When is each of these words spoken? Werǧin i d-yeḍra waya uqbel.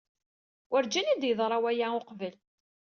Werǧin 0.71 1.11
i 1.13 1.15
d-yeḍra 1.21 1.57
waya 1.63 1.87
uqbel. 1.99 2.35